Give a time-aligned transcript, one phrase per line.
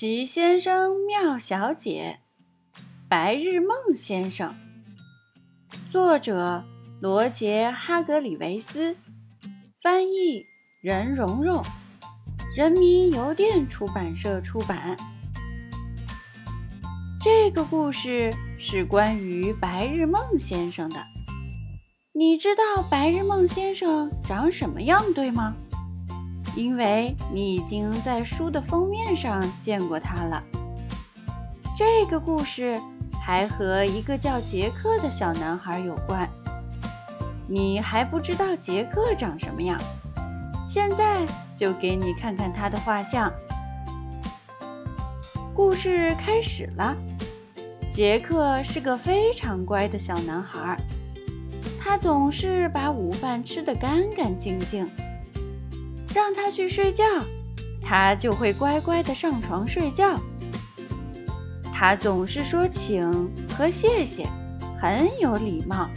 [0.00, 2.20] 奇先生妙小姐，
[3.06, 4.54] 白日梦先生。
[5.92, 6.64] 作者：
[7.02, 8.96] 罗杰·哈格里维斯，
[9.82, 10.46] 翻译：
[10.80, 11.62] 任蓉蓉，
[12.56, 14.96] 人民邮电出版社出版。
[17.22, 21.04] 这个故事是关于白日梦先生的。
[22.14, 25.54] 你知道白日梦先生长什么样，对吗？
[26.56, 30.42] 因为你已经在书的封面上见过他了。
[31.76, 32.78] 这个故事
[33.22, 36.28] 还和一个叫杰克的小男孩有关。
[37.48, 39.78] 你还不知道杰克长什么样？
[40.66, 41.24] 现在
[41.56, 43.32] 就给你看看他的画像。
[45.54, 46.96] 故事开始了。
[47.90, 50.76] 杰克是个非常乖的小男孩，
[51.82, 54.88] 他总是把午饭吃得干干净净。
[56.14, 57.04] 让他去睡觉，
[57.80, 60.18] 他就会乖乖的上床睡觉。
[61.72, 64.26] 他总是说请和谢谢，
[64.78, 65.88] 很有礼貌。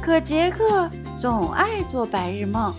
[0.00, 0.88] 可杰克
[1.20, 2.72] 总爱做白日梦。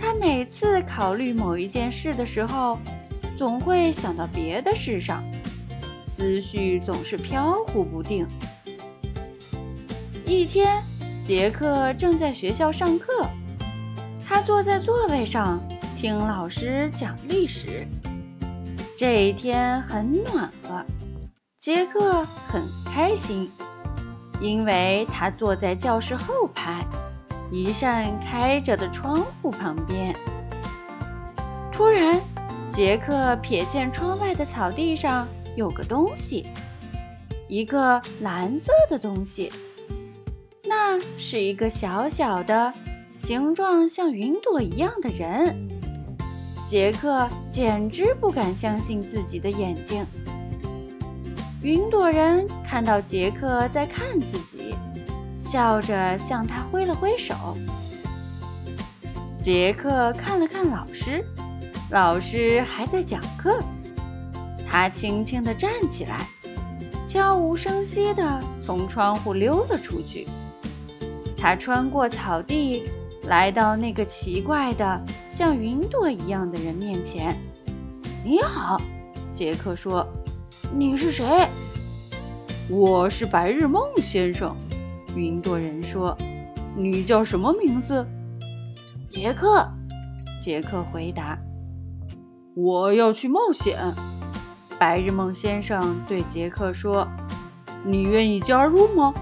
[0.00, 2.78] 他每次考虑某一件事的时候，
[3.38, 5.22] 总会想到别的事上，
[6.04, 8.26] 思绪总是飘忽不定。
[10.26, 10.82] 一天，
[11.24, 13.28] 杰克正在学校上课。
[14.34, 15.60] 他坐在座位上
[15.94, 17.86] 听老师讲历史。
[18.96, 20.82] 这一天很暖和，
[21.58, 23.52] 杰克很开心，
[24.40, 26.82] 因为他坐在教室后排，
[27.50, 30.16] 一扇开着的窗户旁边。
[31.70, 32.18] 突然，
[32.70, 36.46] 杰克瞥见窗外的草地上有个东西，
[37.48, 39.52] 一个蓝色的东西，
[40.64, 42.72] 那是一个小小的。
[43.12, 45.68] 形状像云朵一样的人，
[46.66, 50.02] 杰克简直不敢相信自己的眼睛。
[51.62, 54.74] 云朵人看到杰克在看自己，
[55.36, 57.34] 笑着向他挥了挥手。
[59.38, 61.22] 杰克看了看老师，
[61.90, 63.62] 老师还在讲课。
[64.66, 66.18] 他轻轻地站起来，
[67.06, 70.26] 悄无声息地从窗户溜了出去。
[71.36, 72.84] 他穿过草地。
[73.28, 75.00] 来到那个奇怪的
[75.30, 77.38] 像云朵一样的人面前。
[78.24, 78.80] “你好，”
[79.30, 80.06] 杰克说
[80.74, 81.46] ，“你是谁
[82.68, 84.54] ？”“我是白日梦先生。”
[85.14, 86.16] 云朵人说
[86.76, 88.06] ，“你叫什么名字
[89.08, 89.66] ？”“杰克。”
[90.42, 91.38] 杰克回答。
[92.56, 93.78] “我要去冒险。”
[94.80, 97.06] 白日梦先生对杰克说
[97.86, 99.14] ，“你愿意加入吗？”“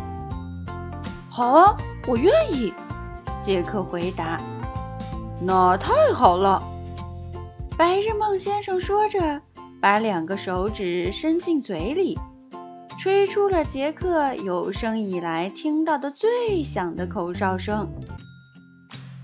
[1.28, 2.72] 好啊，我愿意。”
[3.40, 4.40] 杰克回答
[5.42, 6.62] ：“那太好了。”
[7.78, 9.40] 白日梦先生说着，
[9.80, 12.18] 把两个手指伸进嘴里，
[12.98, 17.88] 吹出了杰克有生以来听到的最响的口哨声。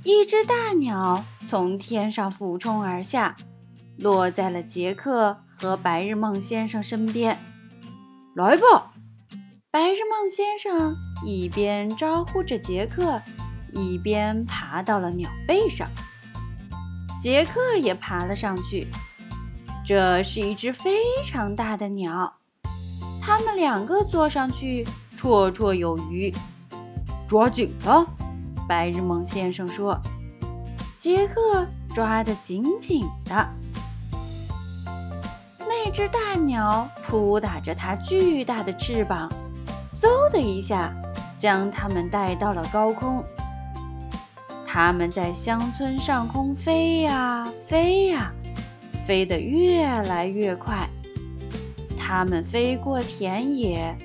[0.04, 3.36] 一只大鸟从天上俯冲而下，
[3.98, 7.38] 落在了杰克和白日梦先生身边。
[8.34, 8.92] “来吧！”
[9.70, 10.96] 白日梦先生
[11.26, 13.20] 一边招呼着杰克。
[13.76, 15.86] 一边爬到了鸟背上，
[17.20, 18.86] 杰克也爬了上去。
[19.84, 22.32] 这是一只非常大的鸟，
[23.20, 24.84] 他们两个坐上去
[25.16, 26.32] 绰绰有余。
[27.28, 28.06] 抓紧了，
[28.66, 30.00] 白日梦先生说。
[30.98, 33.48] 杰克抓得紧紧的。
[35.60, 39.30] 那只大鸟扑打着它巨大的翅膀，
[40.00, 40.92] 嗖的一下
[41.38, 43.24] 将它们带到了高空。
[44.76, 48.30] 他们在乡村上空飞呀飞呀，
[49.06, 50.86] 飞得越来越快。
[51.98, 53.96] 他们飞过田野、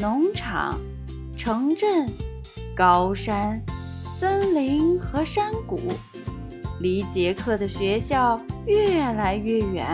[0.00, 0.80] 农场、
[1.36, 2.08] 城镇、
[2.74, 3.62] 高山、
[4.18, 5.78] 森林和山谷，
[6.80, 9.86] 离杰克的学校越来越远，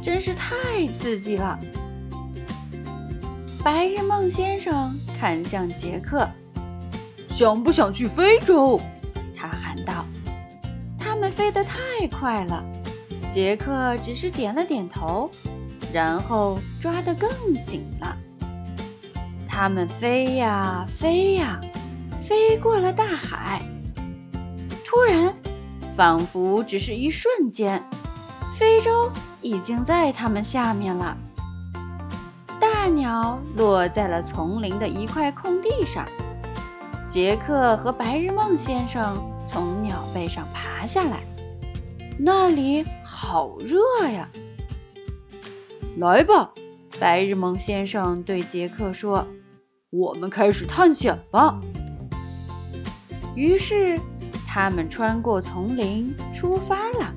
[0.00, 1.58] 真是太刺激了。
[3.64, 6.28] 白日梦先生看向杰克，
[7.28, 8.80] 想不想去非洲？
[11.32, 12.62] 飞得太快了，
[13.30, 15.30] 杰克只是点了点头，
[15.92, 17.28] 然后抓得更
[17.64, 18.16] 紧了。
[19.48, 21.58] 他们飞呀飞呀，
[22.20, 23.60] 飞过了大海。
[24.84, 25.32] 突然，
[25.96, 27.82] 仿佛只是一瞬间，
[28.58, 31.16] 非洲已经在他们下面了。
[32.60, 36.06] 大鸟落在了丛林的一块空地上，
[37.08, 39.31] 杰克和白日梦先生。
[40.14, 41.22] 背上爬下来，
[42.18, 44.28] 那里好热呀！
[45.98, 46.52] 来吧，
[46.98, 49.26] 白日梦先生对杰克说
[49.90, 51.58] ：“我们开始探险吧。”
[53.36, 53.98] 于是，
[54.46, 57.12] 他们穿过丛林出发了。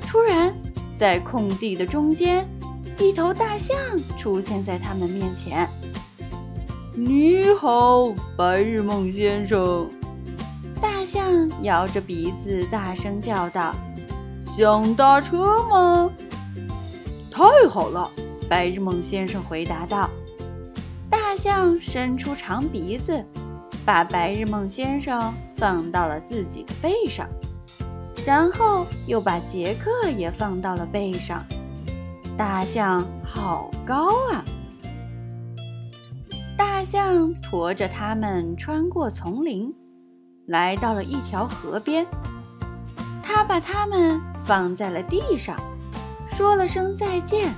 [0.00, 0.54] 突然，
[0.96, 2.46] 在空地的中间，
[2.98, 3.76] 一头大象
[4.16, 5.68] 出现在他们面前。
[6.96, 9.86] “你好，白日梦先生。”
[11.16, 13.74] 象摇着鼻子大声叫道
[14.44, 16.10] ：“想搭车吗
[17.32, 18.10] ？”“太好了！”
[18.50, 20.10] 白日梦先生回答道。
[21.08, 23.24] 大象伸出长鼻子。
[23.86, 27.26] 把白日梦先生放到了自己的背上，
[28.26, 31.42] 然后又把杰克也放到了背上。
[32.36, 34.44] 大象好高啊！
[36.58, 39.72] 大象驮着他们穿过丛林，
[40.46, 42.06] 来到了一条河边。
[43.22, 45.56] 他把它们放在了地上，
[46.30, 47.52] 说了声再见，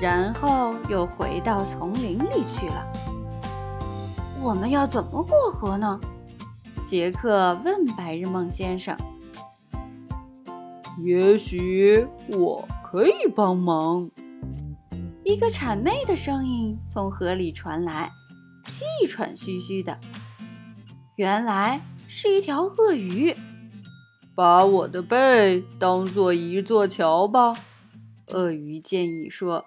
[0.00, 2.92] 然后又回到丛林里去了。
[4.40, 6.00] 我们要怎么过河呢？
[6.84, 8.94] 杰克问白日梦先生。
[10.98, 14.10] 也许我可以帮忙。
[15.24, 18.10] 一个谄媚的声音从河里传来，
[18.66, 19.96] 气喘吁吁的。
[21.16, 21.80] 原来
[22.14, 23.34] 是一条鳄鱼。
[24.34, 27.54] 把我的背当做一座桥吧，
[28.28, 29.64] 鳄鱼建议说。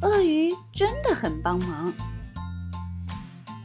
[0.00, 1.92] 鳄鱼真的很帮忙。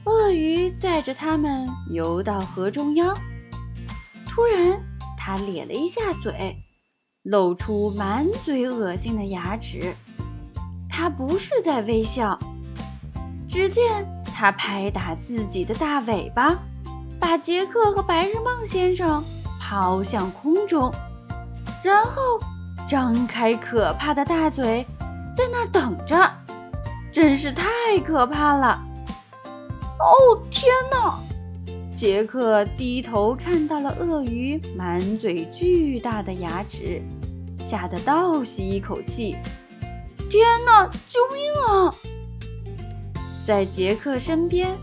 [0.06, 3.16] 鳄鱼载着他们游到河中央，
[4.26, 4.82] 突然，
[5.16, 6.58] 它咧了一下嘴，
[7.22, 9.94] 露出满嘴恶心的牙齿。
[10.90, 12.40] 它不是在微笑。
[13.48, 16.58] 只见它拍打自己的大尾巴，
[17.30, 19.24] 把杰克和白日梦先生
[19.62, 20.92] 抛向空中，
[21.84, 22.40] 然后
[22.88, 24.84] 张开可怕的大嘴，
[25.38, 26.28] 在那儿等着。
[27.14, 28.84] 真是太可怕了！
[30.00, 31.20] 哦天哪！
[31.96, 37.00] 杰克低头看到了鳄鱼满嘴巨大的牙齿，
[37.60, 39.38] 吓得倒吸一口气。
[40.32, 40.90] 天哪！
[41.08, 41.94] 救命啊！
[43.46, 44.76] 在杰克身边，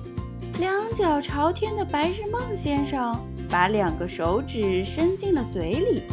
[0.59, 3.21] 两脚朝天的白日梦先生
[3.51, 6.05] 把两个手指伸进了嘴里，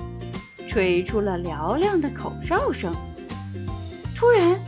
[0.67, 2.93] 吹出了嘹亮的口哨声。
[4.13, 4.59] 突然，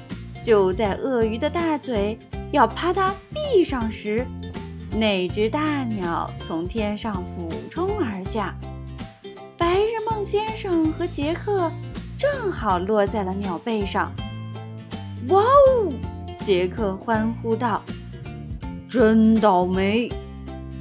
[0.41, 2.17] 就在鳄鱼的大嘴。
[2.51, 4.25] 要啪嗒闭上时，
[4.91, 8.55] 那只大鸟从天上俯冲而下，
[9.57, 11.69] 白日梦先生和杰克
[12.17, 14.09] 正好落在了鸟背上。
[15.27, 15.91] 哇哦！
[16.39, 17.83] 杰克欢呼道
[18.89, 20.11] ：“真倒霉！”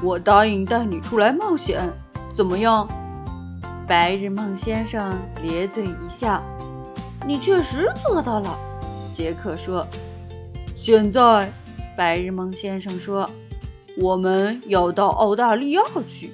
[0.02, 1.92] 我答应带你出来冒险，
[2.34, 2.88] 怎么样？”
[3.86, 6.42] 白日梦先生咧嘴一笑。
[7.26, 8.58] 你确实做到了，
[9.14, 9.86] 杰克说。
[10.74, 11.52] 现在，
[11.96, 13.28] 白日梦先生说，
[13.98, 16.32] 我们要到澳大利亚去。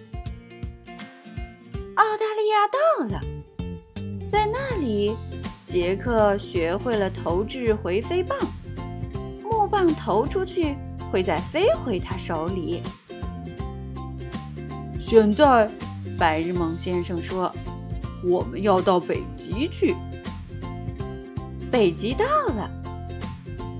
[1.96, 3.20] 澳大利亚到了，
[4.30, 5.16] 在那里，
[5.70, 8.38] 杰克学会了投掷回飞棒，
[9.42, 10.74] 木棒投出去
[11.12, 12.80] 会再飞回他手里。
[14.98, 15.68] 现在，
[16.18, 17.52] 白日梦先生说，
[18.24, 19.94] 我们要到北极去。
[21.70, 22.70] 北极到了，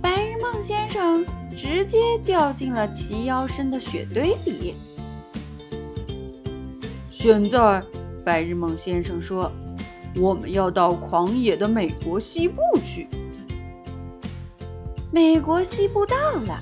[0.03, 1.25] 白日梦先生
[1.57, 4.75] 直接掉进了齐腰深的雪堆里。
[7.09, 7.83] 现在，
[8.27, 9.51] 白日梦先生说
[10.19, 13.09] ：“我们要到狂野的美国西部去。”
[15.11, 16.59] 美国西部到了，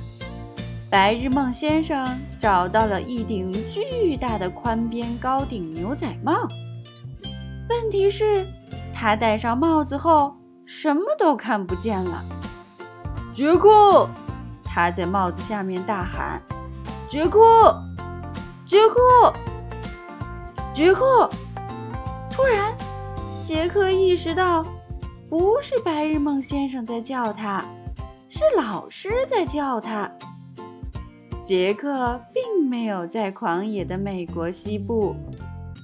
[0.88, 2.06] 白日梦先生
[2.38, 6.48] 找到了一顶巨大的宽边高顶牛仔帽。
[7.68, 8.46] 问题是，
[8.92, 10.34] 他戴上帽子后。
[10.68, 12.24] 什么都看不见了，
[13.32, 14.08] 杰克！
[14.64, 16.42] 他在帽子下面大喊
[17.08, 17.80] ：“杰克，
[18.66, 19.32] 杰克，
[20.74, 21.30] 杰克！”
[22.28, 22.76] 突然，
[23.46, 24.66] 杰克意识到，
[25.30, 27.64] 不是白日梦先生在叫他，
[28.28, 30.10] 是老师在叫他。
[31.44, 35.14] 杰克并没有在狂野的美国西部，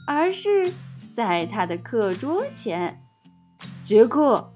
[0.09, 0.73] 而是
[1.15, 2.99] 在他的课桌前。
[3.85, 4.53] 杰克。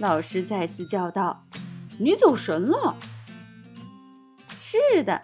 [0.00, 1.44] 老师再次叫道
[1.98, 2.96] ：“你走神了。”
[4.50, 5.22] 是的，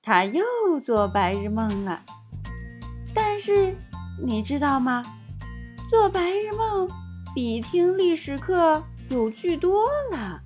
[0.00, 0.44] 他又
[0.82, 2.02] 做白日梦了。
[3.14, 3.76] 但是
[4.24, 5.02] 你知道吗？
[5.92, 6.88] 做白日梦
[7.34, 10.40] 比听历史课有趣多了。